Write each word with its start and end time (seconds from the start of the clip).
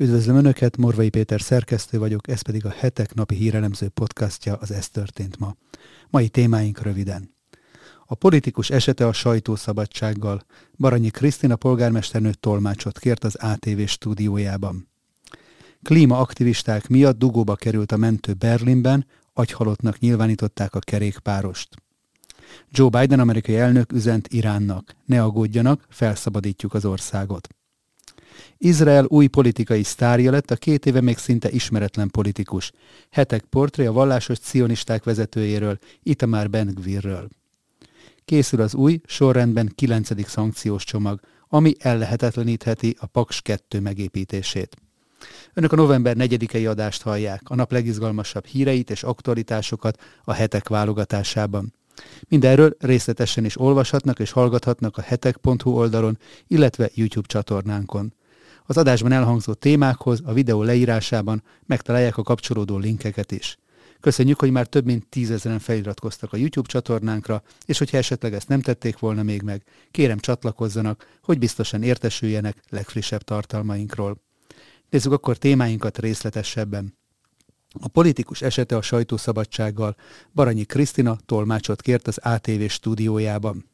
Üdvözlöm 0.00 0.36
Önöket, 0.36 0.76
Morvai 0.76 1.08
Péter 1.08 1.40
szerkesztő 1.40 1.98
vagyok, 1.98 2.28
ez 2.28 2.40
pedig 2.40 2.66
a 2.66 2.70
hetek 2.70 3.14
napi 3.14 3.34
hírelemző 3.34 3.88
podcastja, 3.88 4.56
az 4.56 4.70
Ez 4.70 4.88
történt 4.88 5.38
ma. 5.38 5.54
Mai 6.10 6.28
témáink 6.28 6.82
röviden. 6.82 7.34
A 8.06 8.14
politikus 8.14 8.70
esete 8.70 9.06
a 9.06 9.12
sajtószabadsággal. 9.12 10.42
Baranyi 10.78 11.10
Krisztina 11.10 11.56
polgármesternő 11.56 12.32
tolmácsot 12.32 12.98
kért 12.98 13.24
az 13.24 13.34
ATV 13.34 13.84
stúdiójában. 13.86 14.88
Klímaaktivisták 15.82 16.88
miatt 16.88 17.18
dugóba 17.18 17.54
került 17.54 17.92
a 17.92 17.96
mentő 17.96 18.32
Berlinben, 18.32 19.06
agyhalottnak 19.32 19.98
nyilvánították 19.98 20.74
a 20.74 20.78
kerékpárost. 20.78 21.68
Joe 22.70 22.88
Biden 22.88 23.20
amerikai 23.20 23.56
elnök 23.56 23.92
üzent 23.92 24.28
Iránnak. 24.28 24.94
Ne 25.04 25.22
aggódjanak, 25.22 25.86
felszabadítjuk 25.88 26.74
az 26.74 26.84
országot. 26.84 27.48
Izrael 28.58 29.04
új 29.08 29.26
politikai 29.26 29.82
sztárja 29.82 30.30
lett, 30.30 30.50
a 30.50 30.56
két 30.56 30.86
éve 30.86 31.00
még 31.00 31.18
szinte 31.18 31.50
ismeretlen 31.50 32.10
politikus. 32.10 32.72
Hetek 33.10 33.44
portré 33.44 33.86
a 33.86 33.92
vallásos 33.92 34.38
cionisták 34.38 35.04
vezetőjéről, 35.04 35.78
Itamar 36.02 36.50
Ben-Gvirről. 36.50 37.28
Készül 38.24 38.60
az 38.60 38.74
új, 38.74 39.00
sorrendben 39.06 39.72
kilencedik 39.74 40.28
szankciós 40.28 40.84
csomag, 40.84 41.20
ami 41.48 41.74
ellehetetlenítheti 41.78 42.96
a 42.98 43.06
Paks 43.06 43.42
2 43.42 43.80
megépítését. 43.80 44.76
Önök 45.54 45.72
a 45.72 45.76
november 45.76 46.16
4-i 46.18 46.68
adást 46.68 47.02
hallják, 47.02 47.42
a 47.44 47.54
nap 47.54 47.72
legizgalmasabb 47.72 48.46
híreit 48.46 48.90
és 48.90 49.02
aktualitásokat 49.02 50.02
a 50.24 50.32
hetek 50.32 50.68
válogatásában. 50.68 51.74
Mindenről 52.28 52.76
részletesen 52.78 53.44
is 53.44 53.60
olvashatnak 53.60 54.18
és 54.18 54.30
hallgathatnak 54.30 54.96
a 54.96 55.02
hetek.hu 55.02 55.70
oldalon, 55.70 56.18
illetve 56.46 56.90
YouTube 56.94 57.26
csatornánkon. 57.26 58.14
Az 58.70 58.76
adásban 58.76 59.12
elhangzó 59.12 59.52
témákhoz 59.52 60.20
a 60.24 60.32
videó 60.32 60.62
leírásában 60.62 61.42
megtalálják 61.66 62.16
a 62.16 62.22
kapcsolódó 62.22 62.78
linkeket 62.78 63.32
is. 63.32 63.58
Köszönjük, 64.00 64.38
hogy 64.40 64.50
már 64.50 64.66
több 64.66 64.84
mint 64.84 65.06
tízezeren 65.08 65.58
feliratkoztak 65.58 66.32
a 66.32 66.36
YouTube 66.36 66.68
csatornánkra, 66.68 67.42
és 67.64 67.78
hogyha 67.78 67.96
esetleg 67.96 68.34
ezt 68.34 68.48
nem 68.48 68.60
tették 68.60 68.98
volna 68.98 69.22
még 69.22 69.42
meg, 69.42 69.62
kérem 69.90 70.18
csatlakozzanak, 70.18 71.18
hogy 71.22 71.38
biztosan 71.38 71.82
értesüljenek 71.82 72.62
legfrissebb 72.68 73.22
tartalmainkról. 73.22 74.22
Nézzük 74.90 75.12
akkor 75.12 75.36
témáinkat 75.36 75.98
részletesebben. 75.98 76.96
A 77.80 77.88
politikus 77.88 78.42
esete 78.42 78.76
a 78.76 78.82
sajtószabadsággal 78.82 79.96
Baranyi 80.34 80.64
Krisztina 80.64 81.16
tolmácsot 81.26 81.82
kért 81.82 82.08
az 82.08 82.18
ATV 82.18 82.66
stúdiójában. 82.68 83.68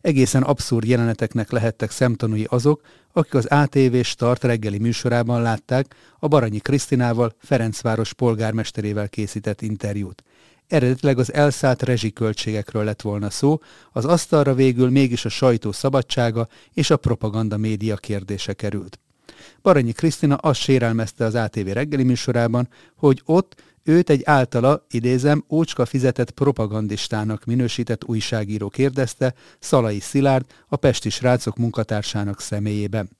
Egészen 0.00 0.42
abszurd 0.42 0.86
jeleneteknek 0.86 1.50
lehettek 1.50 1.90
szemtanúi 1.90 2.44
azok, 2.48 2.80
akik 3.12 3.34
az 3.34 3.46
ATV 3.46 4.00
Start 4.02 4.44
reggeli 4.44 4.78
műsorában 4.78 5.42
látták 5.42 5.94
a 6.18 6.28
Baranyi 6.28 6.58
Krisztinával 6.58 7.34
Ferencváros 7.38 8.12
polgármesterével 8.12 9.08
készített 9.08 9.62
interjút. 9.62 10.22
Eredetileg 10.68 11.18
az 11.18 11.32
elszállt 11.32 11.82
rezsiköltségekről 11.82 12.84
lett 12.84 13.02
volna 13.02 13.30
szó, 13.30 13.60
az 13.92 14.04
asztalra 14.04 14.54
végül 14.54 14.90
mégis 14.90 15.24
a 15.24 15.28
sajtó 15.28 15.72
szabadsága 15.72 16.48
és 16.72 16.90
a 16.90 16.96
propaganda 16.96 17.56
média 17.56 17.96
kérdése 17.96 18.52
került. 18.52 18.98
Baranyi 19.62 19.92
Krisztina 19.92 20.34
azt 20.34 20.60
sérelmezte 20.60 21.24
az 21.24 21.34
ATV 21.34 21.66
reggeli 21.66 22.02
műsorában, 22.02 22.68
hogy 22.96 23.22
ott 23.24 23.62
őt 23.84 24.10
egy 24.10 24.22
általa, 24.24 24.86
idézem, 24.90 25.44
ócska 25.50 25.84
fizetett 25.86 26.30
propagandistának 26.30 27.44
minősített 27.44 28.04
újságíró 28.04 28.68
kérdezte 28.68 29.34
Szalai 29.58 30.00
Szilárd, 30.00 30.44
a 30.68 30.76
Pesti 30.76 31.10
srácok 31.10 31.56
munkatársának 31.56 32.40
személyében. 32.40 33.18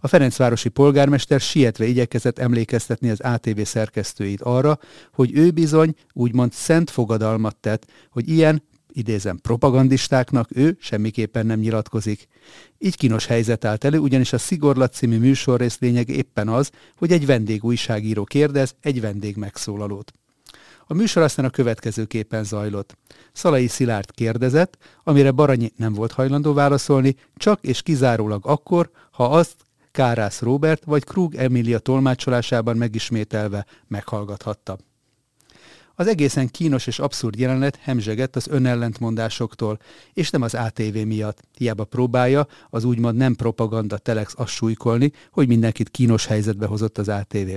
A 0.00 0.08
Ferencvárosi 0.08 0.68
polgármester 0.68 1.40
sietve 1.40 1.84
igyekezett 1.84 2.38
emlékeztetni 2.38 3.10
az 3.10 3.20
ATV 3.20 3.60
szerkesztőit 3.62 4.42
arra, 4.42 4.78
hogy 5.12 5.36
ő 5.36 5.50
bizony 5.50 5.94
úgymond 6.12 6.52
szent 6.52 6.90
fogadalmat 6.90 7.56
tett, 7.56 7.86
hogy 8.10 8.28
ilyen 8.28 8.62
idézem, 8.92 9.36
propagandistáknak 9.36 10.48
ő 10.52 10.76
semmiképpen 10.80 11.46
nem 11.46 11.58
nyilatkozik. 11.58 12.26
Így 12.78 12.96
kínos 12.96 13.26
helyzet 13.26 13.64
állt 13.64 13.84
elő, 13.84 13.98
ugyanis 13.98 14.32
a 14.32 14.38
Szigorlat 14.38 14.92
című 14.92 15.18
műsorrész 15.18 15.78
lényeg 15.78 16.08
éppen 16.08 16.48
az, 16.48 16.70
hogy 16.96 17.12
egy 17.12 17.26
vendég 17.26 17.64
újságíró 17.64 18.24
kérdez 18.24 18.74
egy 18.80 19.00
vendég 19.00 19.36
megszólalót. 19.36 20.12
A 20.86 20.94
műsor 20.94 21.22
aztán 21.22 21.44
a 21.44 21.50
következőképpen 21.50 22.44
zajlott. 22.44 22.96
Szalai 23.32 23.66
Szilárd 23.66 24.10
kérdezett, 24.10 24.78
amire 25.04 25.30
Baranyi 25.30 25.72
nem 25.76 25.92
volt 25.92 26.12
hajlandó 26.12 26.52
válaszolni, 26.52 27.16
csak 27.36 27.58
és 27.62 27.82
kizárólag 27.82 28.46
akkor, 28.46 28.90
ha 29.10 29.24
azt 29.24 29.56
Kárász 29.90 30.40
Robert 30.40 30.84
vagy 30.84 31.04
Krug 31.04 31.34
Emilia 31.34 31.78
tolmácsolásában 31.78 32.76
megismételve 32.76 33.66
meghallgathatta. 33.88 34.78
Az 36.00 36.06
egészen 36.06 36.48
kínos 36.48 36.86
és 36.86 36.98
abszurd 36.98 37.38
jelenet 37.38 37.76
hemzsegett 37.76 38.36
az 38.36 38.48
önellentmondásoktól, 38.48 39.78
és 40.12 40.30
nem 40.30 40.42
az 40.42 40.54
ATV 40.54 40.96
miatt. 41.06 41.42
Hiába 41.56 41.84
próbálja 41.84 42.46
az 42.70 42.84
úgymond 42.84 43.16
nem 43.16 43.34
propaganda 43.34 43.98
telex 43.98 44.34
azt 44.36 44.52
súlykolni, 44.52 45.12
hogy 45.30 45.48
mindenkit 45.48 45.88
kínos 45.88 46.26
helyzetbe 46.26 46.66
hozott 46.66 46.98
az 46.98 47.08
ATV. 47.08 47.48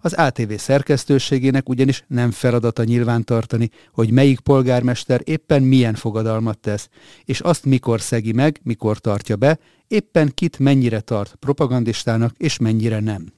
Az 0.00 0.12
ATV 0.12 0.52
szerkesztőségének 0.56 1.68
ugyanis 1.68 2.04
nem 2.08 2.30
feladata 2.30 2.84
nyilvántartani, 2.84 3.70
hogy 3.92 4.10
melyik 4.10 4.40
polgármester 4.40 5.20
éppen 5.24 5.62
milyen 5.62 5.94
fogadalmat 5.94 6.58
tesz, 6.58 6.88
és 7.24 7.40
azt 7.40 7.64
mikor 7.64 8.00
szegi 8.00 8.32
meg, 8.32 8.60
mikor 8.62 8.98
tartja 8.98 9.36
be, 9.36 9.58
éppen 9.86 10.30
kit 10.34 10.58
mennyire 10.58 11.00
tart 11.00 11.34
propagandistának, 11.34 12.34
és 12.36 12.58
mennyire 12.58 13.00
nem. 13.00 13.37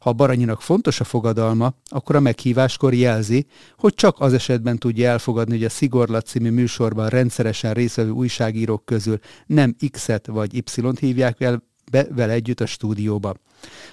Ha 0.00 0.12
Baranyinak 0.12 0.62
fontos 0.62 1.00
a 1.00 1.04
fogadalma, 1.04 1.72
akkor 1.84 2.16
a 2.16 2.20
meghíváskor 2.20 2.94
jelzi, 2.94 3.46
hogy 3.76 3.94
csak 3.94 4.20
az 4.20 4.32
esetben 4.32 4.78
tudja 4.78 5.10
elfogadni, 5.10 5.56
hogy 5.56 5.64
a 5.64 5.68
Szigorlat 5.68 6.26
című 6.26 6.50
műsorban 6.50 7.08
rendszeresen 7.08 7.72
részvevő 7.72 8.10
újságírók 8.10 8.84
közül 8.84 9.18
nem 9.46 9.76
X-et 9.90 10.26
vagy 10.26 10.54
Y-t 10.54 10.98
hívják 10.98 11.40
el 11.40 11.62
be 11.90 12.06
vele 12.14 12.32
együtt 12.32 12.60
a 12.60 12.66
stúdióba. 12.66 13.34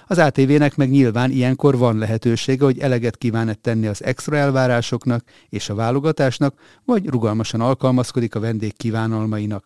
Az 0.06 0.18
ATV-nek 0.18 0.76
meg 0.76 0.90
nyilván 0.90 1.30
ilyenkor 1.30 1.78
van 1.78 1.98
lehetősége, 1.98 2.64
hogy 2.64 2.78
eleget 2.78 3.16
kíván 3.16 3.58
tenni 3.60 3.86
az 3.86 4.04
extra 4.04 4.36
elvárásoknak 4.36 5.24
és 5.48 5.68
a 5.68 5.74
válogatásnak, 5.74 6.54
vagy 6.84 7.06
rugalmasan 7.06 7.60
alkalmazkodik 7.60 8.34
a 8.34 8.40
vendég 8.40 8.76
kívánalmainak. 8.76 9.64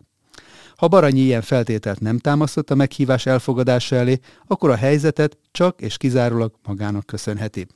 Ha 0.83 0.89
Baranyi 0.89 1.21
ilyen 1.21 1.43
feltételt 1.43 2.01
nem 2.01 2.19
támasztott 2.19 2.71
a 2.71 2.75
meghívás 2.75 3.27
elfogadása 3.27 3.97
elé, 3.97 4.19
akkor 4.47 4.71
a 4.71 4.77
helyzetet 4.77 5.39
csak 5.51 5.81
és 5.81 5.97
kizárólag 5.97 6.53
magának 6.63 7.07
köszönheti. 7.07 7.67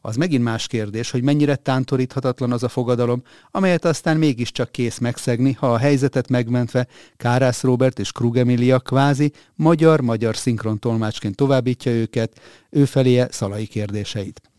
Az 0.00 0.16
megint 0.16 0.42
más 0.42 0.66
kérdés, 0.66 1.10
hogy 1.10 1.22
mennyire 1.22 1.56
tántoríthatatlan 1.56 2.52
az 2.52 2.62
a 2.62 2.68
fogadalom, 2.68 3.22
amelyet 3.50 3.84
aztán 3.84 4.16
mégiscsak 4.16 4.72
kész 4.72 4.98
megszegni, 4.98 5.52
ha 5.52 5.72
a 5.72 5.78
helyzetet 5.78 6.28
megmentve 6.28 6.86
Kárász 7.16 7.62
Robert 7.62 7.98
és 7.98 8.12
Krug 8.12 8.36
Emilia 8.36 8.78
kvázi 8.78 9.32
magyar-magyar 9.54 10.36
szinkron 10.36 10.78
tolmácsként 10.78 11.36
továbbítja 11.36 11.92
őket, 11.92 12.40
ő 12.70 12.84
feléje 12.84 13.28
szalai 13.30 13.66
kérdéseit. 13.66 14.49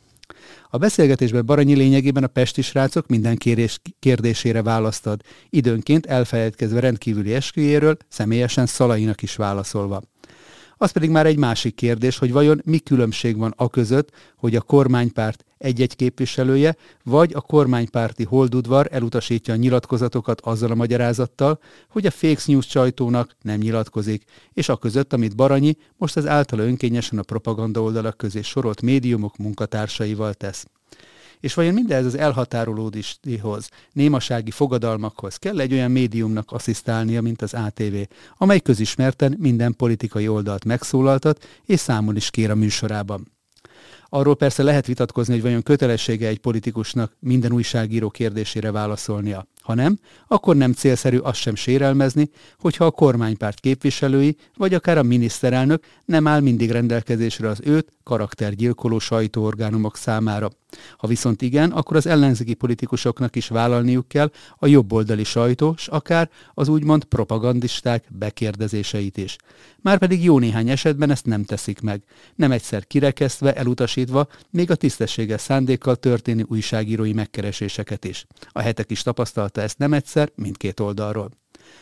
A 0.70 0.78
beszélgetésben 0.78 1.46
Baranyi 1.46 1.74
lényegében 1.74 2.24
a 2.24 2.28
pesti 2.28 2.62
srácok 2.62 3.08
minden 3.08 3.38
kérés, 3.38 3.80
kérdésére 4.00 4.64
választad, 4.64 5.22
időnként 5.50 6.06
elfelejtkezve 6.06 6.80
rendkívüli 6.80 7.34
esküjéről, 7.34 7.98
személyesen 8.08 8.66
Szalainak 8.66 9.22
is 9.22 9.36
válaszolva. 9.36 10.02
Az 10.82 10.92
pedig 10.92 11.10
már 11.10 11.26
egy 11.26 11.38
másik 11.38 11.76
kérdés, 11.76 12.18
hogy 12.18 12.32
vajon 12.32 12.62
mi 12.66 12.78
különbség 12.78 13.38
van 13.38 13.54
a 13.58 13.70
között, 13.70 14.12
hogy 14.38 14.56
a 14.56 14.62
kormánypárt 14.62 15.46
egy-egy 15.58 15.96
képviselője, 15.96 16.76
vagy 17.04 17.32
a 17.34 17.42
kormánypárti 17.42 18.24
holdudvar 18.24 18.88
elutasítja 18.92 19.54
a 19.54 19.58
nyilatkozatokat 19.58 20.42
azzal 20.42 20.72
a 20.72 20.76
magyarázattal, 20.76 21.60
hogy 21.90 22.06
a 22.06 22.12
fake 22.12 22.42
news 22.46 22.68
sajtónak 22.68 23.36
nem 23.42 23.60
nyilatkozik, 23.60 24.24
és 24.54 24.70
a 24.70 24.78
között, 24.78 25.14
amit 25.14 25.36
Baranyi 25.36 25.78
most 25.98 26.18
az 26.18 26.28
általa 26.28 26.64
önkényesen 26.64 27.20
a 27.20 27.24
propaganda 27.24 27.82
oldalak 27.82 28.18
közé 28.18 28.42
sorolt 28.42 28.82
médiumok 28.82 29.38
munkatársaival 29.38 30.34
tesz. 30.34 30.66
És 31.42 31.54
vajon 31.54 31.74
mindez 31.74 32.06
az 32.06 32.18
elhatárolódáshoz, 32.18 33.70
némasági 33.92 34.52
fogadalmakhoz 34.52 35.36
kell 35.36 35.60
egy 35.60 35.74
olyan 35.74 35.92
médiumnak 35.92 36.52
asszisztálnia, 36.52 37.22
mint 37.22 37.42
az 37.42 37.54
ATV, 37.54 37.96
amely 38.38 38.60
közismerten 38.60 39.36
minden 39.40 39.76
politikai 39.76 40.28
oldalt 40.28 40.66
megszólaltat 40.66 41.48
és 41.66 41.80
számon 41.80 42.16
is 42.16 42.30
kér 42.30 42.50
a 42.50 42.56
műsorában. 42.56 43.32
Arról 44.14 44.36
persze 44.36 44.64
lehet 44.64 44.86
vitatkozni, 44.86 45.34
hogy 45.34 45.42
vajon 45.42 45.64
kötelessége 45.64 46.28
egy 46.28 46.40
politikusnak 46.40 47.16
minden 47.20 47.52
újságíró 47.52 48.10
kérdésére 48.10 48.72
válaszolnia. 48.72 49.48
Ha 49.72 49.78
nem, 49.78 50.00
akkor 50.28 50.56
nem 50.56 50.74
célszerű 50.74 51.18
azt 51.18 51.40
sem 51.40 51.56
sérelmezni, 51.56 52.30
hogyha 52.60 52.86
a 52.86 52.92
kormánypárt 52.92 53.60
képviselői, 53.60 54.38
vagy 54.58 54.74
akár 54.74 54.98
a 54.98 55.04
miniszterelnök 55.04 55.84
nem 56.06 56.28
áll 56.28 56.40
mindig 56.40 56.72
rendelkezésre 56.72 57.48
az 57.48 57.60
őt 57.64 57.92
karaktergyilkoló 58.04 59.00
sajtóorgánumok 59.00 59.98
számára. 59.98 60.50
Ha 60.98 61.08
viszont 61.08 61.42
igen, 61.42 61.72
akkor 61.72 61.98
az 61.98 62.06
ellenzéki 62.06 62.54
politikusoknak 62.54 63.36
is 63.36 63.48
vállalniuk 63.48 64.08
kell 64.08 64.32
a 64.58 64.68
jobboldali 64.68 65.24
sajtó, 65.24 65.76
akár 65.86 66.30
az 66.54 66.68
úgymond 66.68 67.04
propagandisták 67.04 68.06
bekérdezéseit 68.10 69.18
is. 69.18 69.36
Márpedig 69.82 70.24
jó 70.24 70.40
néhány 70.40 70.70
esetben 70.70 71.10
ezt 71.10 71.26
nem 71.26 71.44
teszik 71.44 71.82
meg. 71.82 72.04
Nem 72.36 72.52
egyszer 72.52 72.88
kirekesztve, 72.88 73.54
elutasítva, 73.54 74.28
még 74.50 74.72
a 74.72 74.76
tisztességes 74.76 75.42
szándékkal 75.42 75.96
történő 75.96 76.46
újságírói 76.48 77.14
megkereséseket 77.14 78.06
is. 78.06 78.26
A 78.52 78.62
hetek 78.62 78.92
is 78.92 79.02
tapasztalta 79.02 79.61
ezt 79.62 79.78
nem 79.78 79.94
egyszer, 79.94 80.32
mindkét 80.36 80.80
oldalról. 80.80 81.30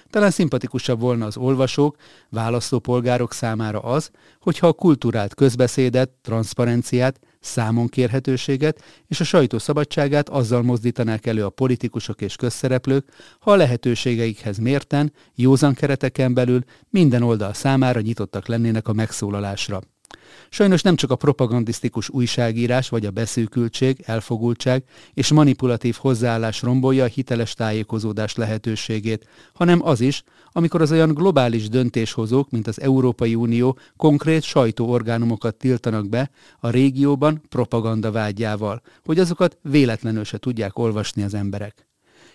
Talán 0.09 0.31
szimpatikusabb 0.31 0.99
volna 0.99 1.25
az 1.25 1.37
olvasók, 1.37 1.95
választópolgárok 2.29 3.33
számára 3.33 3.79
az, 3.79 4.11
hogyha 4.39 4.67
a 4.67 4.73
kulturált 4.73 5.35
közbeszédet, 5.35 6.09
transzparenciát, 6.09 7.19
számonkérhetőséget 7.39 8.83
és 9.07 9.19
a 9.19 9.23
sajtó 9.23 9.57
szabadságát 9.57 10.29
azzal 10.29 10.61
mozdítanák 10.61 11.25
elő 11.25 11.45
a 11.45 11.49
politikusok 11.49 12.21
és 12.21 12.35
közszereplők, 12.35 13.09
ha 13.39 13.51
a 13.51 13.55
lehetőségeikhez 13.55 14.57
mérten, 14.57 15.13
józan 15.35 15.73
kereteken 15.73 16.33
belül 16.33 16.63
minden 16.89 17.23
oldal 17.23 17.53
számára 17.53 18.01
nyitottak 18.01 18.47
lennének 18.47 18.87
a 18.87 18.93
megszólalásra. 18.93 19.81
Sajnos 20.49 20.81
nem 20.81 20.95
csak 20.95 21.11
a 21.11 21.15
propagandisztikus 21.15 22.09
újságírás 22.09 22.89
vagy 22.89 23.05
a 23.05 23.11
beszűkültség, 23.11 24.03
elfogultság 24.05 24.83
és 25.13 25.31
manipulatív 25.31 25.95
hozzáállás 25.99 26.61
rombolja 26.61 27.03
a 27.03 27.07
hiteles 27.07 27.53
tájékozódás 27.53 28.35
lehetőségét, 28.35 29.27
hanem 29.53 29.85
az 29.85 30.01
is, 30.01 30.23
amikor 30.51 30.81
az 30.81 30.91
olyan 30.91 31.13
globális 31.13 31.69
döntéshozók, 31.69 32.49
mint 32.49 32.67
az 32.67 32.81
Európai 32.81 33.35
Unió 33.35 33.77
konkrét 33.97 34.43
sajtóorgánumokat 34.43 35.55
tiltanak 35.55 36.09
be 36.09 36.29
a 36.59 36.69
régióban 36.69 37.41
propaganda 37.49 38.11
vágyával, 38.11 38.81
hogy 39.05 39.19
azokat 39.19 39.57
véletlenül 39.61 40.23
se 40.23 40.37
tudják 40.37 40.77
olvasni 40.77 41.23
az 41.23 41.33
emberek. 41.33 41.88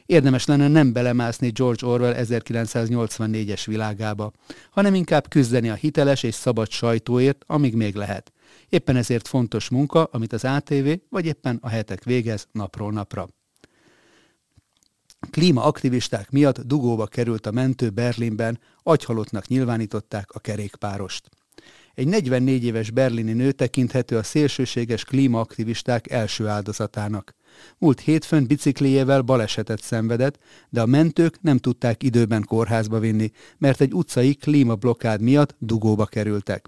Érdemes 0.06 0.44
lenne 0.46 0.68
nem 0.68 0.92
belemászni 0.92 1.50
George 1.50 1.86
Orwell 1.86 2.14
1984-es 2.18 3.62
világába, 3.66 4.32
hanem 4.70 4.94
inkább 4.94 5.28
küzdeni 5.28 5.68
a 5.68 5.74
hiteles 5.74 6.22
és 6.22 6.34
szabad 6.34 6.70
sajtóért, 6.70 7.44
amíg 7.46 7.74
még 7.74 7.94
lehet. 7.94 8.32
Éppen 8.68 8.96
ezért 8.96 9.28
fontos 9.28 9.68
munka, 9.68 10.04
amit 10.04 10.32
az 10.32 10.44
ATV 10.44 10.88
vagy 11.08 11.26
éppen 11.26 11.58
a 11.60 11.68
hetek 11.68 12.04
végez 12.04 12.48
napról 12.52 12.92
napra. 12.92 13.28
Klímaaktivisták 15.30 16.30
miatt 16.30 16.60
dugóba 16.60 17.06
került 17.06 17.46
a 17.46 17.50
mentő 17.50 17.90
Berlinben, 17.90 18.60
agyhalottnak 18.82 19.46
nyilvánították 19.46 20.30
a 20.32 20.38
kerékpárost. 20.38 21.28
Egy 21.94 22.06
44 22.06 22.64
éves 22.64 22.90
berlini 22.90 23.32
nő 23.32 23.52
tekinthető 23.52 24.16
a 24.16 24.22
szélsőséges 24.22 25.04
klímaaktivisták 25.04 26.10
első 26.10 26.46
áldozatának. 26.46 27.34
Múlt 27.78 28.00
hétfőn 28.00 28.46
bicikliével 28.46 29.22
balesetet 29.22 29.82
szenvedett, 29.82 30.38
de 30.70 30.80
a 30.80 30.86
mentők 30.86 31.42
nem 31.42 31.58
tudták 31.58 32.02
időben 32.02 32.44
kórházba 32.44 32.98
vinni, 32.98 33.30
mert 33.58 33.80
egy 33.80 33.92
utcai 33.92 34.34
klímablokkád 34.34 35.20
miatt 35.20 35.54
dugóba 35.58 36.06
kerültek. 36.06 36.66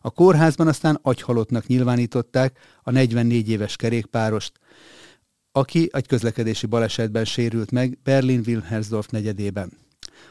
A 0.00 0.10
kórházban 0.10 0.66
aztán 0.66 0.98
agyhalottnak 1.02 1.66
nyilvánították 1.66 2.58
a 2.82 2.90
44 2.90 3.48
éves 3.48 3.76
kerékpárost, 3.76 4.52
aki 5.52 5.88
egy 5.92 6.06
közlekedési 6.06 6.66
balesetben 6.66 7.24
sérült 7.24 7.70
meg 7.70 7.98
Berlin-Wilhelmsdorf 8.02 9.08
negyedében. 9.08 9.83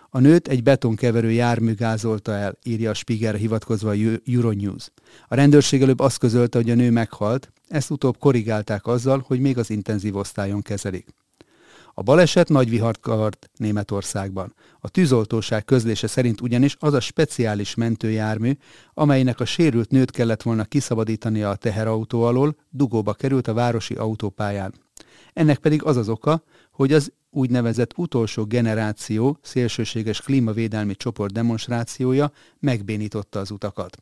A 0.10 0.20
nőt 0.20 0.48
egy 0.48 0.64
betonkeverő 0.64 1.32
jármű 1.32 1.74
gázolta 1.74 2.32
el, 2.32 2.58
írja 2.64 2.90
a 2.90 2.94
Spiegel 2.94 3.34
hivatkozva 3.34 3.90
a 3.90 3.96
Euronews. 4.26 4.92
A 5.28 5.36
rendőrség 5.36 5.82
előbb 5.82 6.00
azt 6.00 6.18
közölte, 6.18 6.58
hogy 6.58 6.70
a 6.70 6.76
nő 6.76 6.92
meghalt, 6.92 7.52
ezt 7.68 7.90
utóbb 7.90 8.18
korrigálták 8.18 8.88
azzal, 8.88 9.24
hogy 9.28 9.40
még 9.40 9.58
az 9.58 9.70
intenzív 9.70 10.16
osztályon 10.16 10.62
kezelik. 10.62 11.08
A 11.94 12.02
baleset 12.02 12.50
nagy 12.50 12.70
vihart 12.70 13.00
kavart 13.00 13.50
Németországban. 13.58 14.54
A 14.80 14.90
tűzoltóság 14.90 15.66
közlése 15.66 16.08
szerint 16.08 16.42
ugyanis 16.42 16.76
az 16.80 16.94
a 16.94 17.00
speciális 17.00 17.76
mentőjármű, 17.76 18.52
amelynek 18.94 19.40
a 19.40 19.46
sérült 19.46 19.90
nőt 19.90 20.12
kellett 20.12 20.42
volna 20.42 20.64
kiszabadítania 20.64 21.50
a 21.50 21.56
teherautó 21.56 22.24
alól, 22.24 22.56
dugóba 22.70 23.14
került 23.14 23.48
a 23.48 23.54
városi 23.54 23.94
autópályán. 23.94 24.74
Ennek 25.34 25.58
pedig 25.58 25.84
az 25.84 25.98
az 25.98 26.10
oka, 26.10 26.44
hogy 26.72 26.94
az 26.94 27.12
úgynevezett 27.34 27.92
utolsó 27.96 28.46
generáció 28.46 29.38
szélsőséges 29.42 30.22
klímavédelmi 30.22 30.96
csoport 30.96 31.34
demonstrációja 31.34 32.32
megbénította 32.60 33.40
az 33.40 33.52
utakat. 33.52 33.98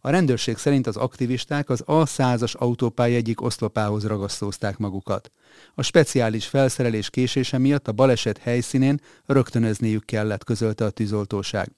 A 0.00 0.10
rendőrség 0.10 0.56
szerint 0.56 0.86
az 0.86 0.96
aktivisták 0.96 1.70
az 1.70 1.84
A100-as 1.86 2.56
autópálya 2.56 3.16
egyik 3.16 3.42
oszlopához 3.42 4.06
ragasztózták 4.06 4.78
magukat. 4.78 5.30
A 5.74 5.82
speciális 5.82 6.46
felszerelés 6.46 7.10
késése 7.10 7.58
miatt 7.58 7.88
a 7.88 7.92
baleset 7.92 8.38
helyszínén 8.38 9.00
rögtönözniük 9.26 10.04
kellett, 10.04 10.44
közölte 10.44 10.84
a 10.84 10.90
tűzoltóság. 10.90 11.70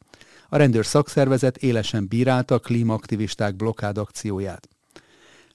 A 0.49 0.57
rendőr 0.57 0.87
szakszervezet 0.87 1.57
élesen 1.57 2.09
bírálta 2.09 2.55
a 2.55 2.59
klímaaktivisták 2.59 3.57
blokkád 3.57 3.99
akcióját. 3.99 4.69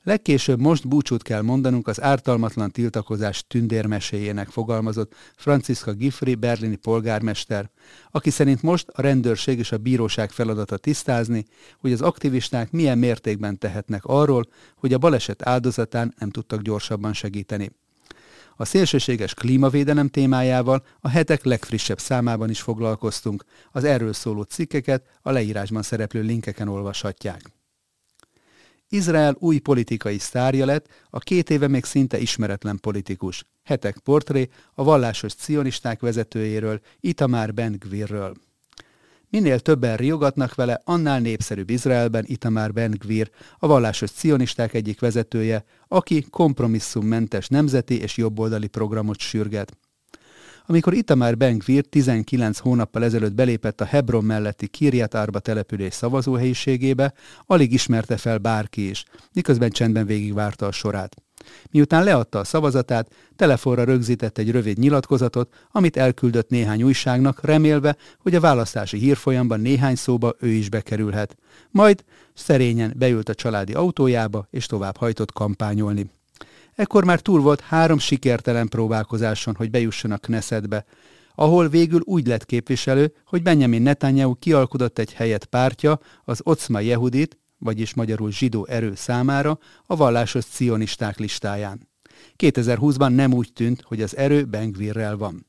Legkésőbb 0.05 0.59
most 0.59 0.87
búcsút 0.87 1.21
kell 1.21 1.41
mondanunk 1.41 1.87
az 1.87 2.01
ártalmatlan 2.01 2.71
tiltakozás 2.71 3.43
tündérmeséjének 3.47 4.49
fogalmazott 4.49 5.15
Franciska 5.35 5.93
Giffri 5.93 6.35
berlini 6.35 6.75
polgármester, 6.75 7.69
aki 8.11 8.29
szerint 8.29 8.61
most 8.61 8.87
a 8.89 9.01
rendőrség 9.01 9.59
és 9.59 9.71
a 9.71 9.77
bíróság 9.77 10.31
feladata 10.31 10.77
tisztázni, 10.77 11.45
hogy 11.79 11.91
az 11.91 12.01
aktivisták 12.01 12.71
milyen 12.71 12.97
mértékben 12.97 13.57
tehetnek 13.57 14.05
arról, 14.05 14.45
hogy 14.75 14.93
a 14.93 14.97
baleset 14.97 15.47
áldozatán 15.47 16.13
nem 16.17 16.29
tudtak 16.29 16.61
gyorsabban 16.61 17.13
segíteni. 17.13 17.71
A 18.55 18.65
szélsőséges 18.65 19.33
klímavédelem 19.33 20.07
témájával 20.07 20.85
a 20.99 21.09
hetek 21.09 21.43
legfrissebb 21.43 21.99
számában 21.99 22.49
is 22.49 22.61
foglalkoztunk. 22.61 23.43
Az 23.71 23.83
erről 23.83 24.13
szóló 24.13 24.41
cikkeket 24.41 25.05
a 25.21 25.31
leírásban 25.31 25.81
szereplő 25.81 26.21
linkeken 26.21 26.67
olvashatják. 26.67 27.41
Izrael 28.89 29.35
új 29.39 29.57
politikai 29.57 30.17
sztárja 30.17 30.65
lett, 30.65 30.87
a 31.09 31.19
két 31.19 31.49
éve 31.49 31.67
még 31.67 31.83
szinte 31.83 32.17
ismeretlen 32.17 32.79
politikus. 32.81 33.45
Hetek 33.63 33.97
portré 33.97 34.49
a 34.73 34.83
vallásos 34.83 35.33
cionisták 35.33 35.99
vezetőjéről, 35.99 36.79
Itamár 36.99 37.53
Ben 37.53 37.75
Gvirről. 37.79 38.33
Minél 39.29 39.59
többen 39.59 39.97
riogatnak 39.97 40.55
vele, 40.55 40.81
annál 40.83 41.19
népszerűbb 41.19 41.69
Izraelben 41.69 42.23
Itamár 42.27 42.73
Ben 42.73 42.91
Gvir, 42.91 43.29
a 43.59 43.67
vallásos 43.67 44.11
cionisták 44.11 44.73
egyik 44.73 44.99
vezetője, 44.99 45.65
aki 45.87 46.25
kompromisszummentes 46.29 47.47
nemzeti 47.47 48.01
és 48.01 48.17
jobboldali 48.17 48.67
programot 48.67 49.19
sürget. 49.19 49.77
Amikor 50.67 50.93
Itamár 50.93 51.37
Ben-Gvir 51.37 51.85
19 51.85 52.59
hónappal 52.59 53.03
ezelőtt 53.03 53.33
belépett 53.33 53.81
a 53.81 53.85
Hebron 53.85 54.23
melletti 54.23 54.67
Kirjat 54.67 55.13
Arba 55.13 55.39
település 55.39 55.93
szavazóhelyiségébe, 55.93 57.13
alig 57.45 57.73
ismerte 57.73 58.17
fel 58.17 58.37
bárki 58.37 58.89
is, 58.89 59.03
miközben 59.33 59.69
csendben 59.69 60.05
végigvárta 60.05 60.65
a 60.65 60.71
sorát. 60.71 61.15
Miután 61.71 62.03
leadta 62.03 62.39
a 62.39 62.43
szavazatát, 62.43 63.11
telefonra 63.35 63.83
rögzített 63.83 64.37
egy 64.37 64.51
rövid 64.51 64.77
nyilatkozatot, 64.77 65.53
amit 65.71 65.97
elküldött 65.97 66.49
néhány 66.49 66.83
újságnak, 66.83 67.43
remélve, 67.43 67.95
hogy 68.17 68.35
a 68.35 68.39
választási 68.39 68.97
hírfolyamban 68.97 69.59
néhány 69.59 69.95
szóba 69.95 70.33
ő 70.39 70.47
is 70.47 70.69
bekerülhet. 70.69 71.35
Majd 71.71 72.03
szerényen 72.33 72.93
beült 72.97 73.29
a 73.29 73.35
családi 73.35 73.73
autójába, 73.73 74.47
és 74.49 74.65
tovább 74.65 74.97
hajtott 74.97 75.31
kampányolni. 75.31 76.14
Ekkor 76.75 77.03
már 77.03 77.19
túl 77.19 77.41
volt 77.41 77.61
három 77.61 77.97
sikertelen 77.97 78.67
próbálkozáson, 78.67 79.55
hogy 79.55 79.69
bejusson 79.69 80.11
a 80.11 80.17
Knessetbe, 80.17 80.85
ahol 81.35 81.69
végül 81.69 82.01
úgy 82.03 82.27
lett 82.27 82.45
képviselő, 82.45 83.13
hogy 83.25 83.41
Benjamin 83.41 83.81
Netanyahu 83.81 84.35
kialkodott 84.35 84.99
egy 84.99 85.13
helyet 85.13 85.45
pártja, 85.45 85.99
az 86.23 86.41
Ocma 86.43 86.79
Jehudit, 86.79 87.39
vagyis 87.57 87.93
magyarul 87.93 88.31
zsidó 88.31 88.65
erő 88.65 88.95
számára 88.95 89.59
a 89.85 89.95
vallásos 89.95 90.45
cionisták 90.45 91.19
listáján. 91.19 91.89
2020-ban 92.37 93.15
nem 93.15 93.33
úgy 93.33 93.51
tűnt, 93.53 93.81
hogy 93.81 94.01
az 94.01 94.17
erő 94.17 94.43
Bengvirrel 94.43 95.17
van. 95.17 95.47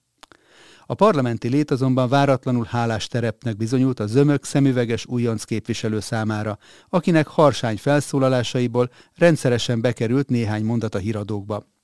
A 0.86 0.94
parlamenti 0.94 1.48
lét 1.48 1.70
azonban 1.70 2.08
váratlanul 2.08 2.64
hálás 2.64 3.06
terepnek 3.06 3.56
bizonyult 3.56 4.00
a 4.00 4.06
zömök 4.06 4.44
szemüveges 4.44 5.06
újonc 5.06 5.44
képviselő 5.44 6.00
számára, 6.00 6.58
akinek 6.88 7.26
harsány 7.26 7.76
felszólalásaiból 7.76 8.90
rendszeresen 9.14 9.80
bekerült 9.80 10.28
néhány 10.28 10.64
mondat 10.64 10.94
a 10.94 10.98
híradókba. 10.98 11.75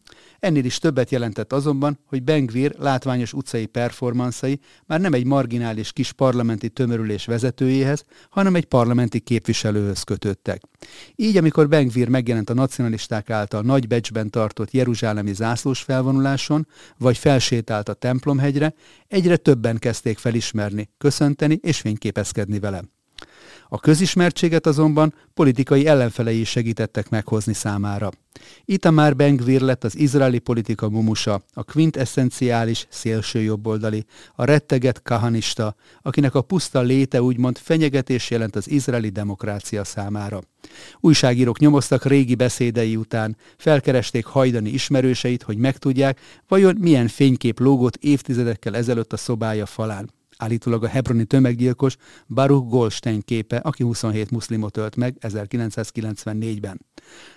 Ennél 0.42 0.64
is 0.64 0.78
többet 0.78 1.10
jelentett 1.10 1.52
azonban, 1.52 1.98
hogy 2.06 2.22
Bengvir 2.22 2.74
látványos 2.78 3.32
utcai 3.32 3.66
performanszai 3.66 4.60
már 4.86 5.00
nem 5.00 5.12
egy 5.12 5.24
marginális 5.24 5.92
kis 5.92 6.12
parlamenti 6.12 6.68
tömörülés 6.68 7.24
vezetőjéhez, 7.24 8.04
hanem 8.30 8.54
egy 8.54 8.64
parlamenti 8.64 9.20
képviselőhöz 9.20 10.02
kötöttek. 10.02 10.62
Így, 11.16 11.36
amikor 11.36 11.68
Bengvir 11.68 12.08
megjelent 12.08 12.50
a 12.50 12.54
nacionalisták 12.54 13.30
által 13.30 13.62
nagy 13.62 13.86
becsben 13.86 14.30
tartott 14.30 14.70
jeruzsálemi 14.70 15.34
zászlós 15.34 15.80
felvonuláson, 15.80 16.66
vagy 16.98 17.18
felsétált 17.18 17.88
a 17.88 17.94
templomhegyre, 17.94 18.74
egyre 19.08 19.36
többen 19.36 19.78
kezdték 19.78 20.18
felismerni, 20.18 20.90
köszönteni 20.98 21.58
és 21.62 21.80
fényképezkedni 21.80 22.58
vele. 22.58 22.82
A 23.74 23.78
közismertséget 23.78 24.66
azonban 24.66 25.14
politikai 25.34 25.86
ellenfelei 25.86 26.40
is 26.40 26.48
segítettek 26.48 27.08
meghozni 27.08 27.52
számára. 27.52 28.10
Itamar 28.64 29.16
Ben-Gvir 29.16 29.60
lett 29.60 29.84
az 29.84 29.96
izraeli 29.96 30.38
politika 30.38 30.88
mumusa, 30.88 31.42
a 31.52 31.64
quintessenciális 31.64 32.86
szélsőjobboldali, 32.90 34.04
a 34.34 34.44
retteget 34.44 35.02
kahanista, 35.02 35.74
akinek 36.02 36.34
a 36.34 36.42
puszta 36.42 36.80
léte 36.80 37.22
úgymond 37.22 37.58
fenyegetés 37.58 38.30
jelent 38.30 38.56
az 38.56 38.70
izraeli 38.70 39.08
demokrácia 39.08 39.84
számára. 39.84 40.40
Újságírók 41.00 41.58
nyomoztak 41.58 42.04
régi 42.04 42.34
beszédei 42.34 42.96
után, 42.96 43.36
felkeresték 43.56 44.24
hajdani 44.24 44.70
ismerőseit, 44.70 45.42
hogy 45.42 45.56
megtudják, 45.56 46.20
vajon 46.48 46.76
milyen 46.78 47.08
fénykép 47.08 47.60
lógott 47.60 47.96
évtizedekkel 47.96 48.76
ezelőtt 48.76 49.12
a 49.12 49.16
szobája 49.16 49.66
falán 49.66 50.10
állítólag 50.38 50.84
a 50.84 50.88
hebroni 50.88 51.24
tömeggyilkos 51.24 51.96
Baruch 52.28 52.68
Goldstein 52.68 53.20
képe, 53.20 53.56
aki 53.56 53.82
27 53.82 54.30
muszlimot 54.30 54.76
ölt 54.76 54.96
meg 54.96 55.16
1994-ben. 55.20 56.80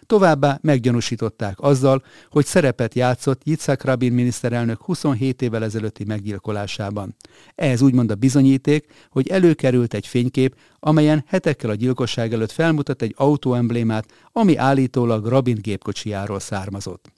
Továbbá 0.05 0.59
meggyanúsították 0.61 1.59
azzal, 1.59 2.03
hogy 2.29 2.45
szerepet 2.45 2.93
játszott 2.93 3.41
Yitzhak 3.43 3.83
Rabin 3.83 4.13
miniszterelnök 4.13 4.81
27 4.81 5.41
évvel 5.41 5.63
ezelőtti 5.63 6.03
meggyilkolásában. 6.03 7.15
Ez 7.55 7.81
úgymond 7.81 8.11
a 8.11 8.15
bizonyíték, 8.15 8.85
hogy 9.09 9.27
előkerült 9.27 9.93
egy 9.93 10.07
fénykép, 10.07 10.55
amelyen 10.79 11.23
hetekkel 11.27 11.69
a 11.69 11.75
gyilkosság 11.75 12.33
előtt 12.33 12.51
felmutat 12.51 13.01
egy 13.01 13.13
autóemblémát, 13.17 14.05
ami 14.31 14.55
állítólag 14.57 15.25
Rabin 15.25 15.57
gépkocsijáról 15.61 16.39
származott. 16.39 17.14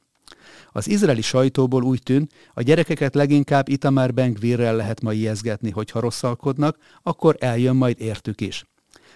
Az 0.71 0.89
izraeli 0.89 1.21
sajtóból 1.21 1.83
úgy 1.83 2.03
tűnt, 2.03 2.31
a 2.53 2.61
gyerekeket 2.61 3.15
leginkább 3.15 3.69
Itamar 3.69 4.13
Ben 4.13 4.33
Gvirrel 4.33 4.75
lehet 4.75 5.01
ma 5.01 5.13
ijeszgetni, 5.13 5.71
hogyha 5.71 5.99
rosszalkodnak, 5.99 6.77
akkor 7.03 7.35
eljön 7.39 7.75
majd 7.75 7.99
értük 7.99 8.41
is. 8.41 8.65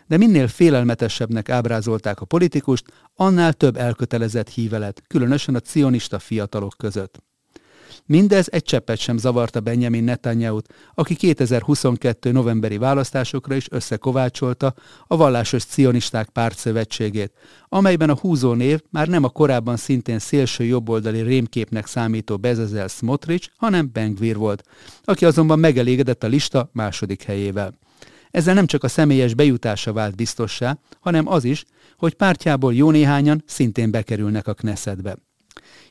De 0.07 0.17
minél 0.17 0.47
félelmetesebbnek 0.47 1.49
ábrázolták 1.49 2.21
a 2.21 2.25
politikust, 2.25 2.85
annál 3.15 3.53
több 3.53 3.77
elkötelezett 3.77 4.49
hívelet, 4.49 5.03
különösen 5.07 5.55
a 5.55 5.59
cionista 5.59 6.19
fiatalok 6.19 6.73
között. 6.77 7.23
Mindez 8.05 8.47
egy 8.51 8.63
cseppet 8.63 8.97
sem 8.97 9.17
zavarta 9.17 9.59
Benjamin 9.59 10.03
Netanyahu-t, 10.03 10.73
aki 10.93 11.15
2022. 11.15 12.31
novemberi 12.31 12.77
választásokra 12.77 13.55
is 13.55 13.67
összekovácsolta 13.71 14.73
a 15.07 15.17
vallásos 15.17 15.63
cionisták 15.63 16.29
pártszövetségét, 16.29 17.31
amelyben 17.67 18.09
a 18.09 18.17
húzó 18.17 18.53
név 18.53 18.81
már 18.89 19.07
nem 19.07 19.23
a 19.23 19.29
korábban 19.29 19.77
szintén 19.77 20.19
szélső 20.19 20.63
jobboldali 20.63 21.21
rémképnek 21.21 21.85
számító 21.85 22.37
Bezezel 22.37 22.87
Smotrich, 22.87 23.49
hanem 23.57 23.89
Bengvir 23.93 24.37
volt, 24.37 24.63
aki 25.03 25.25
azonban 25.25 25.59
megelégedett 25.59 26.23
a 26.23 26.27
lista 26.27 26.69
második 26.73 27.23
helyével. 27.23 27.73
Ezzel 28.31 28.53
nem 28.53 28.65
csak 28.65 28.83
a 28.83 28.87
személyes 28.87 29.33
bejutása 29.33 29.93
vált 29.93 30.15
biztossá, 30.15 30.77
hanem 30.99 31.27
az 31.27 31.43
is, 31.43 31.65
hogy 31.97 32.13
pártjából 32.13 32.73
jó 32.73 32.91
néhányan 32.91 33.43
szintén 33.45 33.91
bekerülnek 33.91 34.47
a 34.47 34.53
Knessetbe. 34.53 35.15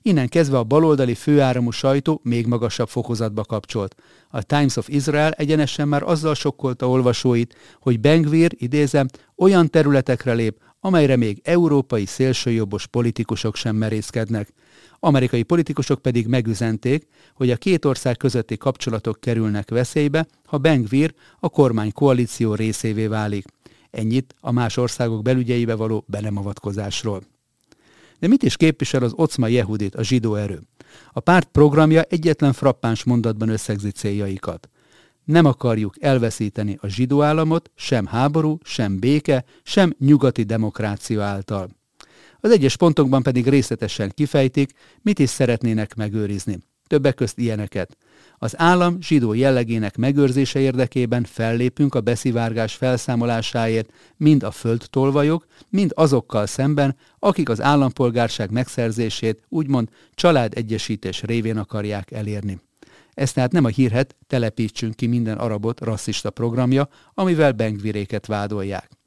Innen 0.02 0.28
kezdve 0.28 0.58
a 0.58 0.64
baloldali 0.64 1.14
főáramú 1.14 1.70
sajtó 1.70 2.20
még 2.22 2.46
magasabb 2.46 2.88
fokozatba 2.88 3.44
kapcsolt. 3.44 3.94
A 4.28 4.42
Times 4.42 4.76
of 4.76 4.88
Israel 4.88 5.30
egyenesen 5.30 5.88
már 5.88 6.02
azzal 6.02 6.34
sokkolta 6.34 6.88
olvasóit, 6.88 7.54
hogy 7.80 8.00
Bengvir, 8.00 8.52
idézem, 8.56 9.06
olyan 9.36 9.70
területekre 9.70 10.32
lép, 10.32 10.60
amelyre 10.80 11.16
még 11.16 11.40
európai 11.44 12.06
szélsőjobbos 12.06 12.86
politikusok 12.86 13.56
sem 13.56 13.76
merészkednek. 13.76 14.52
Amerikai 14.98 15.42
politikusok 15.42 16.02
pedig 16.02 16.26
megüzenték, 16.26 17.06
hogy 17.34 17.50
a 17.50 17.56
két 17.56 17.84
ország 17.84 18.16
közötti 18.16 18.56
kapcsolatok 18.56 19.20
kerülnek 19.20 19.70
veszélybe, 19.70 20.26
ha 20.44 20.58
Bengvir 20.58 21.14
a 21.40 21.48
kormány 21.48 21.92
koalíció 21.92 22.54
részévé 22.54 23.06
válik. 23.06 23.44
Ennyit 23.90 24.34
a 24.40 24.50
más 24.50 24.76
országok 24.76 25.22
belügyeibe 25.22 25.74
való 25.74 26.04
benemavatkozásról. 26.06 27.22
De 28.20 28.28
mit 28.28 28.42
is 28.42 28.56
képvisel 28.56 29.02
az 29.02 29.12
Ocma 29.14 29.46
Jehudit, 29.46 29.94
a 29.94 30.02
zsidó 30.02 30.34
erő? 30.34 30.60
A 31.12 31.20
párt 31.20 31.48
programja 31.52 32.02
egyetlen 32.02 32.52
frappáns 32.52 33.04
mondatban 33.04 33.48
összegzi 33.48 33.90
céljaikat. 33.90 34.68
Nem 35.24 35.44
akarjuk 35.44 35.94
elveszíteni 36.00 36.78
a 36.80 36.86
zsidó 36.86 37.22
államot, 37.22 37.70
sem 37.74 38.06
háború, 38.06 38.58
sem 38.62 38.98
béke, 38.98 39.44
sem 39.62 39.94
nyugati 39.98 40.42
demokrácia 40.42 41.22
által. 41.22 41.68
Az 42.40 42.50
egyes 42.50 42.76
pontokban 42.76 43.22
pedig 43.22 43.48
részletesen 43.48 44.12
kifejtik, 44.14 44.70
mit 45.02 45.18
is 45.18 45.30
szeretnének 45.30 45.94
megőrizni. 45.94 46.58
Többek 46.86 47.14
közt 47.14 47.38
ilyeneket. 47.38 47.96
Az 48.42 48.58
állam 48.58 49.00
zsidó 49.00 49.32
jellegének 49.32 49.96
megőrzése 49.96 50.60
érdekében 50.60 51.24
fellépünk 51.24 51.94
a 51.94 52.00
beszivárgás 52.00 52.74
felszámolásáért 52.74 53.92
mind 54.16 54.42
a 54.42 54.50
földtolvajok, 54.50 55.46
mind 55.68 55.92
azokkal 55.94 56.46
szemben, 56.46 56.96
akik 57.18 57.48
az 57.48 57.60
állampolgárság 57.60 58.50
megszerzését 58.50 59.42
úgymond 59.48 59.88
családegyesítés 60.14 61.22
révén 61.22 61.56
akarják 61.56 62.10
elérni. 62.10 62.60
Ez 63.14 63.32
tehát 63.32 63.52
nem 63.52 63.64
a 63.64 63.68
hírhet 63.68 64.16
telepítsünk 64.26 64.94
ki 64.94 65.06
minden 65.06 65.38
arabot 65.38 65.80
rasszista 65.80 66.30
programja, 66.30 66.88
amivel 67.14 67.52
Bengviréket 67.52 68.26
vádolják. 68.26 68.99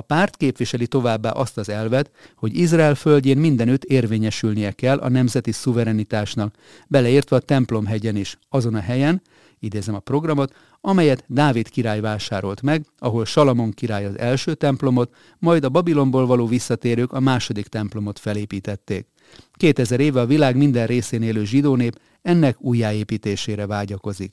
A 0.00 0.02
párt 0.02 0.36
képviseli 0.36 0.86
továbbá 0.86 1.30
azt 1.30 1.58
az 1.58 1.68
elvet, 1.68 2.10
hogy 2.36 2.56
Izrael 2.56 2.94
földjén 2.94 3.38
mindenütt 3.38 3.84
érvényesülnie 3.84 4.72
kell 4.72 4.98
a 4.98 5.08
nemzeti 5.08 5.52
szuverenitásnak, 5.52 6.54
beleértve 6.88 7.36
a 7.36 7.40
templomhegyen 7.40 8.16
is, 8.16 8.38
azon 8.48 8.74
a 8.74 8.80
helyen, 8.80 9.22
idézem 9.58 9.94
a 9.94 9.98
programot, 9.98 10.54
amelyet 10.80 11.24
Dávid 11.26 11.68
király 11.68 12.00
vásárolt 12.00 12.62
meg, 12.62 12.86
ahol 12.98 13.24
Salamon 13.24 13.70
király 13.70 14.06
az 14.06 14.18
első 14.18 14.54
templomot, 14.54 15.14
majd 15.38 15.64
a 15.64 15.68
Babilonból 15.68 16.26
való 16.26 16.46
visszatérők 16.46 17.12
a 17.12 17.20
második 17.20 17.66
templomot 17.66 18.18
felépítették. 18.18 19.06
2000 19.52 20.00
éve 20.00 20.20
a 20.20 20.26
világ 20.26 20.56
minden 20.56 20.86
részén 20.86 21.22
élő 21.22 21.44
zsidó 21.44 21.74
nép 21.74 22.00
ennek 22.22 22.60
újjáépítésére 22.60 23.66
vágyakozik. 23.66 24.32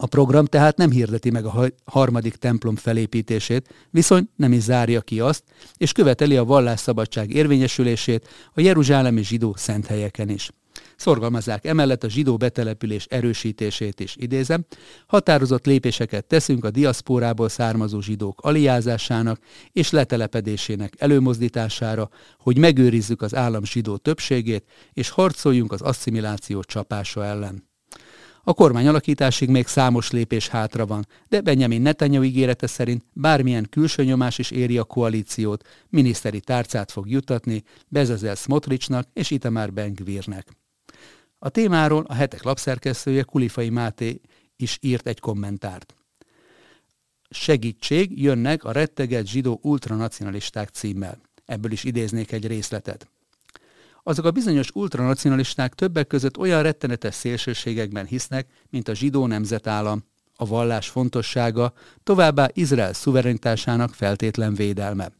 A 0.00 0.06
program 0.06 0.44
tehát 0.44 0.76
nem 0.76 0.90
hirdeti 0.90 1.30
meg 1.30 1.44
a 1.44 1.70
harmadik 1.84 2.36
templom 2.36 2.76
felépítését, 2.76 3.88
viszont 3.90 4.30
nem 4.36 4.52
is 4.52 4.62
zárja 4.62 5.00
ki 5.00 5.20
azt, 5.20 5.44
és 5.76 5.92
követeli 5.92 6.36
a 6.36 6.44
vallásszabadság 6.44 7.30
érvényesülését 7.30 8.28
a 8.54 8.60
jeruzsálemi 8.60 9.24
zsidó 9.24 9.54
szent 9.56 9.86
helyeken 9.86 10.28
is. 10.28 10.50
Szorgalmazzák 10.96 11.64
emellett 11.64 12.04
a 12.04 12.08
zsidó 12.08 12.36
betelepülés 12.36 13.06
erősítését 13.10 14.00
is, 14.00 14.16
idézem, 14.16 14.64
határozott 15.06 15.66
lépéseket 15.66 16.24
teszünk 16.24 16.64
a 16.64 16.70
diaszpórából 16.70 17.48
származó 17.48 18.00
zsidók 18.00 18.40
aliázásának 18.40 19.40
és 19.72 19.90
letelepedésének 19.90 20.94
előmozdítására, 20.98 22.08
hogy 22.38 22.58
megőrizzük 22.58 23.22
az 23.22 23.34
állam 23.34 23.64
zsidó 23.64 23.96
többségét, 23.96 24.64
és 24.92 25.08
harcoljunk 25.08 25.72
az 25.72 25.80
asszimiláció 25.80 26.62
csapása 26.62 27.24
ellen. 27.24 27.67
A 28.48 28.54
kormányalakításig 28.54 29.48
még 29.48 29.66
számos 29.66 30.10
lépés 30.10 30.48
hátra 30.48 30.86
van, 30.86 31.06
de 31.28 31.40
Benjamin 31.40 31.82
Netanyahu 31.82 32.24
ígérete 32.24 32.66
szerint 32.66 33.04
bármilyen 33.12 33.66
külső 33.70 34.04
nyomás 34.04 34.38
is 34.38 34.50
éri 34.50 34.78
a 34.78 34.84
koalíciót, 34.84 35.68
miniszteri 35.88 36.40
tárcát 36.40 36.90
fog 36.90 37.10
jutatni 37.10 37.62
Bezezel 37.88 38.34
Smotrichnak 38.34 39.08
és 39.12 39.30
Itamar 39.30 39.72
Ben-Gvirnek. 39.72 40.48
A 41.38 41.48
témáról 41.48 42.04
a 42.08 42.14
hetek 42.14 42.42
lapszerkesztője 42.42 43.22
Kulifai 43.22 43.68
Máté 43.70 44.20
is 44.56 44.78
írt 44.80 45.06
egy 45.06 45.20
kommentárt. 45.20 45.94
Segítség 47.30 48.22
jönnek 48.22 48.64
a 48.64 48.72
retteget 48.72 49.26
zsidó 49.26 49.58
ultranacionalisták 49.62 50.68
címmel. 50.68 51.20
Ebből 51.44 51.72
is 51.72 51.84
idéznék 51.84 52.32
egy 52.32 52.46
részletet 52.46 53.08
azok 54.08 54.24
a 54.24 54.30
bizonyos 54.30 54.70
ultranacionalisták 54.72 55.74
többek 55.74 56.06
között 56.06 56.38
olyan 56.38 56.62
rettenetes 56.62 57.14
szélsőségekben 57.14 58.06
hisznek, 58.06 58.46
mint 58.70 58.88
a 58.88 58.94
zsidó 58.94 59.26
nemzetállam, 59.26 60.04
a 60.36 60.46
vallás 60.46 60.88
fontossága, 60.88 61.72
továbbá 62.02 62.48
Izrael 62.52 62.92
szuverenitásának 62.92 63.94
feltétlen 63.94 64.54
védelme. 64.54 65.12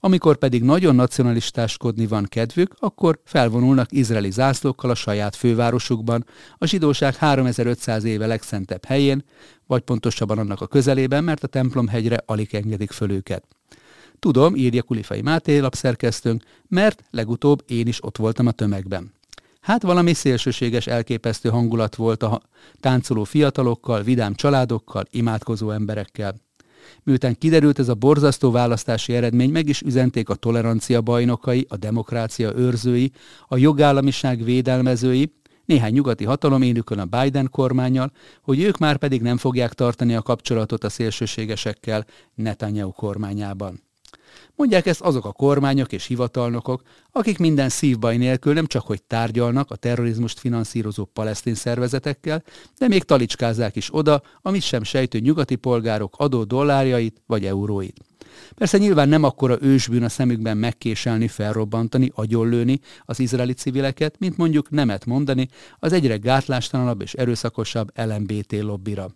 Amikor 0.00 0.36
pedig 0.36 0.62
nagyon 0.62 0.94
nacionalistáskodni 0.94 2.06
van 2.06 2.24
kedvük, 2.28 2.74
akkor 2.78 3.20
felvonulnak 3.24 3.92
izraeli 3.92 4.30
zászlókkal 4.30 4.90
a 4.90 4.94
saját 4.94 5.36
fővárosukban, 5.36 6.26
a 6.58 6.66
zsidóság 6.66 7.16
3500 7.16 8.04
éve 8.04 8.26
legszentebb 8.26 8.84
helyén, 8.84 9.24
vagy 9.66 9.82
pontosabban 9.82 10.38
annak 10.38 10.60
a 10.60 10.66
közelében, 10.66 11.24
mert 11.24 11.44
a 11.44 11.46
templomhegyre 11.46 12.22
alig 12.26 12.54
engedik 12.54 12.90
föl 12.90 13.10
őket. 13.10 13.44
Tudom, 14.18 14.54
írja 14.54 14.82
Kulifai 14.82 15.20
Máté 15.20 15.58
lapszerkesztőnk, 15.58 16.42
mert 16.68 17.02
legutóbb 17.10 17.62
én 17.66 17.86
is 17.86 18.04
ott 18.04 18.16
voltam 18.16 18.46
a 18.46 18.50
tömegben. 18.50 19.16
Hát 19.60 19.82
valami 19.82 20.14
szélsőséges, 20.14 20.86
elképesztő 20.86 21.48
hangulat 21.48 21.94
volt 21.94 22.22
a 22.22 22.40
táncoló 22.80 23.24
fiatalokkal, 23.24 24.02
vidám 24.02 24.34
családokkal, 24.34 25.04
imádkozó 25.10 25.70
emberekkel. 25.70 26.34
Miután 27.02 27.38
kiderült 27.38 27.78
ez 27.78 27.88
a 27.88 27.94
borzasztó 27.94 28.50
választási 28.50 29.14
eredmény, 29.14 29.50
meg 29.50 29.68
is 29.68 29.80
üzenték 29.80 30.28
a 30.28 30.34
tolerancia 30.34 31.00
bajnokai, 31.00 31.66
a 31.68 31.76
demokrácia 31.76 32.52
őrzői, 32.56 33.12
a 33.48 33.56
jogállamiság 33.56 34.44
védelmezői, 34.44 35.32
néhány 35.64 35.92
nyugati 35.92 36.24
hatalom 36.24 36.62
énükön 36.62 36.98
a 36.98 37.04
Biden 37.04 37.48
kormányjal, 37.50 38.12
hogy 38.42 38.60
ők 38.60 38.78
már 38.78 38.96
pedig 38.96 39.22
nem 39.22 39.36
fogják 39.36 39.72
tartani 39.72 40.14
a 40.14 40.22
kapcsolatot 40.22 40.84
a 40.84 40.88
szélsőségesekkel 40.88 42.06
Netanyahu 42.34 42.92
kormányában. 42.92 43.86
Mondják 44.54 44.86
ezt 44.86 45.00
azok 45.00 45.24
a 45.24 45.32
kormányok 45.32 45.92
és 45.92 46.06
hivatalnokok, 46.06 46.82
akik 47.12 47.38
minden 47.38 47.68
szívbaj 47.68 48.16
nélkül 48.16 48.52
nem 48.52 48.66
csak 48.66 48.86
hogy 48.86 49.02
tárgyalnak 49.02 49.70
a 49.70 49.76
terrorizmust 49.76 50.38
finanszírozó 50.38 51.04
palesztin 51.04 51.54
szervezetekkel, 51.54 52.42
de 52.78 52.88
még 52.88 53.04
talicskázzák 53.04 53.76
is 53.76 53.88
oda, 53.94 54.22
amit 54.42 54.62
sem 54.62 54.82
sejtő 54.82 55.18
nyugati 55.18 55.56
polgárok 55.56 56.14
adó 56.18 56.44
dollárjait 56.44 57.22
vagy 57.26 57.44
euróit. 57.44 57.96
Persze 58.54 58.78
nyilván 58.78 59.08
nem 59.08 59.22
akkora 59.22 59.56
ősbűn 59.60 60.02
a 60.02 60.08
szemükben 60.08 60.56
megkéselni, 60.56 61.28
felrobbantani, 61.28 62.10
agyonlőni 62.14 62.80
az 63.04 63.20
izraeli 63.20 63.52
civileket, 63.52 64.18
mint 64.18 64.36
mondjuk 64.36 64.70
nemet 64.70 65.06
mondani 65.06 65.48
az 65.78 65.92
egyre 65.92 66.16
gátlástalanabb 66.16 67.02
és 67.02 67.14
erőszakosabb 67.14 67.90
LMBT 67.94 68.52
lobbira. 68.52 69.10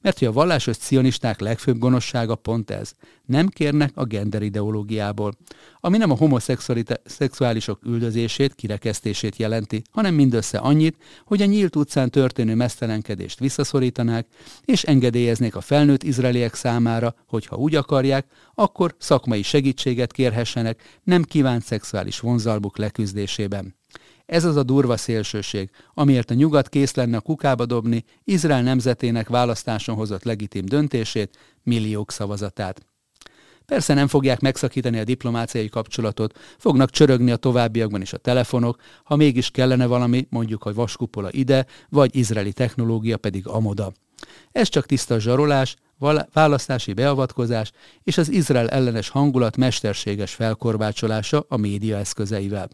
Mert 0.00 0.18
hogy 0.18 0.28
a 0.28 0.32
vallásos 0.32 0.76
cionisták 0.76 1.40
legfőbb 1.40 1.78
gonoszsága 1.78 2.34
pont 2.34 2.70
ez. 2.70 2.92
Nem 3.26 3.48
kérnek 3.48 3.90
a 3.94 4.04
gender 4.04 4.42
ideológiából, 4.42 5.32
ami 5.80 5.96
nem 5.96 6.10
a 6.10 6.16
homoszexuálisok 6.16 7.80
üldözését, 7.84 8.54
kirekesztését 8.54 9.36
jelenti, 9.36 9.82
hanem 9.90 10.14
mindössze 10.14 10.58
annyit, 10.58 10.96
hogy 11.24 11.42
a 11.42 11.46
nyílt 11.46 11.76
utcán 11.76 12.10
történő 12.10 12.54
mesztelenkedést 12.54 13.38
visszaszorítanák, 13.38 14.26
és 14.64 14.82
engedélyeznék 14.82 15.56
a 15.56 15.60
felnőtt 15.60 16.02
izraeliek 16.02 16.54
számára, 16.54 17.14
hogy 17.26 17.46
ha 17.46 17.56
úgy 17.56 17.74
akarják, 17.74 18.26
akkor 18.54 18.94
szakmai 18.98 19.42
segítséget 19.42 20.12
kérhessenek 20.12 21.00
nem 21.02 21.22
kívánt 21.22 21.64
szexuális 21.64 22.20
vonzalmuk 22.20 22.78
leküzdésében. 22.78 23.78
Ez 24.30 24.44
az 24.44 24.56
a 24.56 24.62
durva 24.62 24.96
szélsőség, 24.96 25.70
amiért 25.94 26.30
a 26.30 26.34
nyugat 26.34 26.68
kész 26.68 26.94
lenne 26.94 27.16
a 27.16 27.20
kukába 27.20 27.66
dobni 27.66 28.04
Izrael 28.24 28.62
nemzetének 28.62 29.28
választáson 29.28 29.94
hozott 29.94 30.24
legitim 30.24 30.64
döntését, 30.64 31.38
milliók 31.62 32.10
szavazatát. 32.10 32.86
Persze 33.66 33.94
nem 33.94 34.08
fogják 34.08 34.40
megszakítani 34.40 34.98
a 34.98 35.04
diplomáciai 35.04 35.68
kapcsolatot, 35.68 36.38
fognak 36.58 36.90
csörögni 36.90 37.30
a 37.30 37.36
továbbiakban 37.36 38.00
is 38.00 38.12
a 38.12 38.16
telefonok, 38.16 38.76
ha 39.04 39.16
mégis 39.16 39.50
kellene 39.50 39.86
valami, 39.86 40.26
mondjuk 40.28 40.64
a 40.64 40.74
vaskupola 40.74 41.28
ide, 41.30 41.66
vagy 41.88 42.16
izraeli 42.16 42.52
technológia 42.52 43.16
pedig 43.16 43.46
amoda. 43.46 43.92
Ez 44.52 44.68
csak 44.68 44.86
tiszta 44.86 45.20
zsarolás, 45.20 45.76
választási 46.32 46.92
beavatkozás 46.92 47.72
és 48.02 48.18
az 48.18 48.28
Izrael 48.28 48.68
ellenes 48.68 49.08
hangulat 49.08 49.56
mesterséges 49.56 50.34
felkorbácsolása 50.34 51.44
a 51.48 51.56
média 51.56 51.96
eszközeivel. 51.96 52.68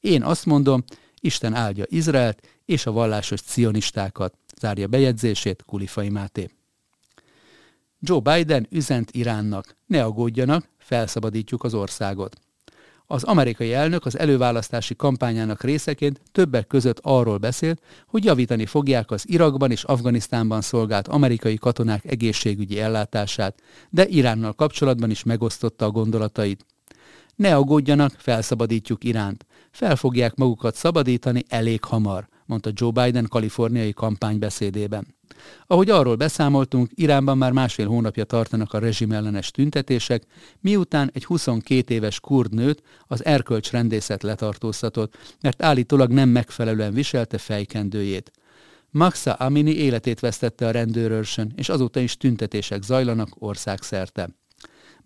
Én 0.00 0.22
azt 0.22 0.46
mondom, 0.46 0.84
Isten 1.20 1.54
áldja 1.54 1.84
Izraelt 1.88 2.48
és 2.64 2.86
a 2.86 2.92
vallásos 2.92 3.40
cionistákat, 3.40 4.34
zárja 4.60 4.86
bejegyzését 4.86 5.62
Kulifai 5.66 6.08
Máté. 6.08 6.50
Joe 8.00 8.20
Biden 8.20 8.66
üzent 8.70 9.10
Iránnak, 9.10 9.76
ne 9.86 10.04
aggódjanak, 10.04 10.68
felszabadítjuk 10.78 11.64
az 11.64 11.74
országot. 11.74 12.36
Az 13.06 13.24
amerikai 13.24 13.72
elnök 13.72 14.06
az 14.06 14.18
előválasztási 14.18 14.96
kampányának 14.96 15.62
részeként 15.62 16.20
többek 16.32 16.66
között 16.66 16.98
arról 17.02 17.38
beszélt, 17.38 17.82
hogy 18.06 18.24
javítani 18.24 18.66
fogják 18.66 19.10
az 19.10 19.28
Irakban 19.28 19.70
és 19.70 19.84
Afganisztánban 19.84 20.60
szolgált 20.60 21.08
amerikai 21.08 21.56
katonák 21.56 22.04
egészségügyi 22.04 22.80
ellátását, 22.80 23.62
de 23.90 24.06
Iránnal 24.06 24.52
kapcsolatban 24.52 25.10
is 25.10 25.22
megosztotta 25.22 25.84
a 25.84 25.90
gondolatait. 25.90 26.66
Ne 27.36 27.56
aggódjanak, 27.56 28.14
felszabadítjuk 28.18 29.04
Iránt. 29.04 29.46
Fel 29.76 29.96
fogják 29.96 30.34
magukat 30.34 30.74
szabadítani 30.74 31.42
elég 31.48 31.84
hamar, 31.84 32.28
mondta 32.46 32.70
Joe 32.74 32.90
Biden 32.90 33.26
kaliforniai 33.28 33.92
kampánybeszédében. 33.92 35.14
Ahogy 35.66 35.90
arról 35.90 36.16
beszámoltunk, 36.16 36.90
Iránban 36.94 37.38
már 37.38 37.52
másfél 37.52 37.86
hónapja 37.86 38.24
tartanak 38.24 38.72
a 38.72 38.78
rezsimellenes 38.78 39.50
tüntetések, 39.50 40.22
miután 40.60 41.10
egy 41.12 41.24
22 41.24 41.94
éves 41.94 42.20
kurd 42.20 42.54
nőt 42.54 42.82
az 43.06 43.24
erkölcsrendészet 43.24 44.22
letartóztatott, 44.22 45.16
mert 45.40 45.62
állítólag 45.62 46.10
nem 46.10 46.28
megfelelően 46.28 46.92
viselte 46.92 47.38
fejkendőjét. 47.38 48.30
Maxa 48.90 49.32
Amini 49.32 49.74
életét 49.74 50.20
vesztette 50.20 50.66
a 50.66 50.70
rendőrőrsön, 50.70 51.52
és 51.56 51.68
azóta 51.68 52.00
is 52.00 52.16
tüntetések 52.16 52.82
zajlanak 52.82 53.28
országszerte. 53.38 54.28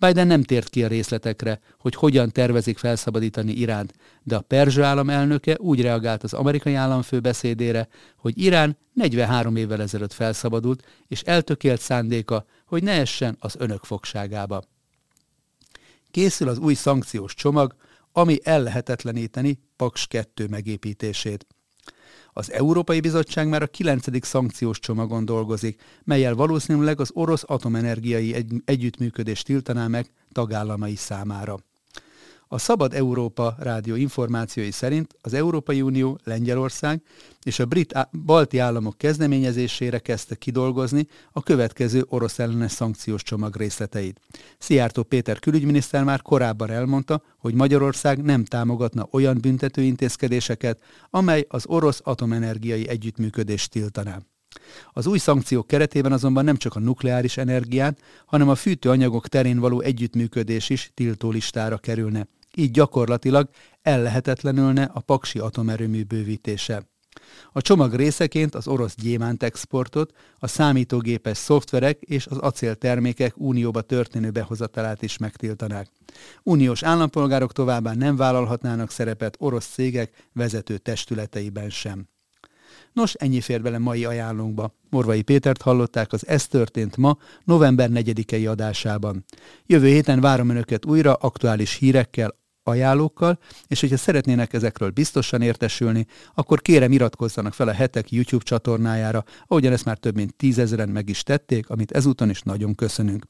Biden 0.00 0.26
nem 0.26 0.42
tért 0.42 0.68
ki 0.68 0.84
a 0.84 0.88
részletekre, 0.88 1.60
hogy 1.78 1.94
hogyan 1.94 2.30
tervezik 2.30 2.78
felszabadítani 2.78 3.52
Iránt, 3.52 3.92
de 4.22 4.36
a 4.36 4.40
Perzsa 4.40 4.84
állam 4.84 5.10
elnöke 5.10 5.56
úgy 5.58 5.80
reagált 5.80 6.22
az 6.22 6.32
amerikai 6.32 6.74
államfő 6.74 7.20
beszédére, 7.20 7.88
hogy 8.16 8.38
Irán 8.38 8.78
43 8.92 9.56
évvel 9.56 9.80
ezelőtt 9.82 10.12
felszabadult, 10.12 10.84
és 11.06 11.20
eltökélt 11.20 11.80
szándéka, 11.80 12.44
hogy 12.66 12.82
ne 12.82 12.92
essen 12.92 13.36
az 13.40 13.54
önök 13.58 13.84
fogságába. 13.84 14.62
Készül 16.10 16.48
az 16.48 16.58
új 16.58 16.74
szankciós 16.74 17.34
csomag, 17.34 17.74
ami 18.12 18.38
ellehetetleníteni 18.42 19.58
Paks 19.76 20.06
2 20.06 20.46
megépítését. 20.46 21.46
Az 22.32 22.52
Európai 22.52 23.00
Bizottság 23.00 23.48
már 23.48 23.62
a 23.62 23.66
9. 23.66 24.26
szankciós 24.26 24.78
csomagon 24.78 25.24
dolgozik, 25.24 25.82
melyel 26.04 26.34
valószínűleg 26.34 27.00
az 27.00 27.10
orosz 27.14 27.44
atomenergiai 27.46 28.34
egy- 28.34 28.62
együttműködést 28.64 29.44
tiltaná 29.44 29.86
meg 29.86 30.10
tagállamai 30.32 30.96
számára. 30.96 31.56
A 32.52 32.58
Szabad 32.58 32.94
Európa 32.94 33.54
rádió 33.58 33.94
információi 33.94 34.70
szerint 34.70 35.16
az 35.20 35.34
Európai 35.34 35.82
Unió, 35.82 36.18
Lengyelország 36.24 37.02
és 37.42 37.58
a 37.58 37.66
brit 37.66 38.08
balti 38.24 38.58
államok 38.58 38.98
kezdeményezésére 38.98 39.98
kezdte 39.98 40.34
kidolgozni 40.34 41.06
a 41.32 41.42
következő 41.42 42.04
orosz 42.08 42.38
ellenes 42.38 42.72
szankciós 42.72 43.22
csomag 43.22 43.56
részleteit. 43.56 44.20
Szijjártó 44.58 45.02
Péter 45.02 45.38
külügyminiszter 45.38 46.04
már 46.04 46.22
korábban 46.22 46.70
elmondta, 46.70 47.22
hogy 47.38 47.54
Magyarország 47.54 48.22
nem 48.22 48.44
támogatna 48.44 49.08
olyan 49.10 49.38
büntető 49.40 49.82
intézkedéseket, 49.82 50.82
amely 51.10 51.44
az 51.48 51.66
orosz 51.66 52.00
atomenergiai 52.04 52.88
együttműködést 52.88 53.70
tiltaná. 53.70 54.20
Az 54.92 55.06
új 55.06 55.18
szankciók 55.18 55.66
keretében 55.66 56.12
azonban 56.12 56.44
nem 56.44 56.56
csak 56.56 56.74
a 56.74 56.80
nukleáris 56.80 57.36
energiát, 57.36 57.98
hanem 58.26 58.48
a 58.48 58.54
fűtőanyagok 58.54 59.28
terén 59.28 59.58
való 59.58 59.80
együttműködés 59.80 60.70
is 60.70 60.90
tiltó 60.94 61.30
listára 61.30 61.78
kerülne 61.78 62.26
így 62.54 62.70
gyakorlatilag 62.70 63.48
ellehetetlenülne 63.82 64.90
a 64.94 65.00
paksi 65.00 65.38
atomerőmű 65.38 66.02
bővítése. 66.02 66.88
A 67.52 67.60
csomag 67.60 67.94
részeként 67.94 68.54
az 68.54 68.68
orosz 68.68 68.94
gyémánt 68.96 69.42
exportot, 69.42 70.12
a 70.38 70.46
számítógépes 70.46 71.38
szoftverek 71.38 72.00
és 72.00 72.26
az 72.26 72.36
acéltermékek 72.38 73.32
unióba 73.36 73.80
történő 73.80 74.30
behozatalát 74.30 75.02
is 75.02 75.16
megtiltanák. 75.16 75.88
Uniós 76.42 76.82
állampolgárok 76.82 77.52
továbbá 77.52 77.94
nem 77.94 78.16
vállalhatnának 78.16 78.90
szerepet 78.90 79.36
orosz 79.38 79.66
cégek 79.66 80.28
vezető 80.32 80.78
testületeiben 80.78 81.70
sem. 81.70 82.08
Nos, 82.92 83.14
ennyi 83.14 83.40
fér 83.40 83.62
bele 83.62 83.78
mai 83.78 84.04
ajánlónkba. 84.04 84.74
Morvai 84.90 85.22
Pétert 85.22 85.62
hallották 85.62 86.12
az 86.12 86.26
Ez 86.26 86.46
történt 86.46 86.96
ma, 86.96 87.18
november 87.44 87.88
4-i 87.92 88.48
adásában. 88.50 89.24
Jövő 89.66 89.86
héten 89.86 90.20
várom 90.20 90.48
Önöket 90.48 90.86
újra 90.86 91.14
aktuális 91.14 91.74
hírekkel, 91.74 92.38
ajánlókkal, 92.70 93.38
és 93.66 93.80
hogyha 93.80 93.96
szeretnének 93.96 94.52
ezekről 94.52 94.90
biztosan 94.90 95.42
értesülni, 95.42 96.06
akkor 96.34 96.62
kérem 96.62 96.92
iratkozzanak 96.92 97.54
fel 97.54 97.68
a 97.68 97.72
hetek 97.72 98.10
YouTube 98.10 98.44
csatornájára, 98.44 99.24
ahogyan 99.46 99.72
ezt 99.72 99.84
már 99.84 99.98
több 99.98 100.14
mint 100.14 100.34
tízezeren 100.34 100.88
meg 100.88 101.08
is 101.08 101.22
tették, 101.22 101.68
amit 101.68 101.92
ezúton 101.92 102.30
is 102.30 102.40
nagyon 102.42 102.74
köszönünk. 102.74 103.26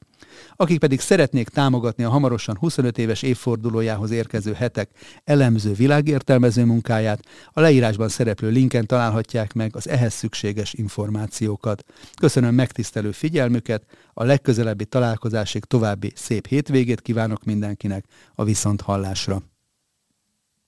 Akik 0.55 0.79
pedig 0.79 0.99
szeretnék 0.99 1.49
támogatni 1.49 2.03
a 2.03 2.09
hamarosan 2.09 2.57
25 2.57 2.97
éves 2.97 3.21
évfordulójához 3.21 4.11
érkező 4.11 4.53
hetek 4.53 4.89
elemző 5.23 5.73
világértelmező 5.73 6.65
munkáját, 6.65 7.19
a 7.51 7.59
leírásban 7.59 8.09
szereplő 8.09 8.49
linken 8.49 8.85
találhatják 8.85 9.53
meg 9.53 9.75
az 9.75 9.89
ehhez 9.89 10.13
szükséges 10.13 10.73
információkat. 10.73 11.83
Köszönöm 12.19 12.55
megtisztelő 12.55 13.11
figyelmüket, 13.11 13.83
a 14.13 14.23
legközelebbi 14.23 14.85
találkozásig 14.85 15.63
további 15.63 16.11
szép 16.15 16.47
hétvégét 16.47 17.01
kívánok 17.01 17.43
mindenkinek, 17.43 18.05
a 18.35 18.43
viszont 18.43 18.81
hallásra. 18.81 19.30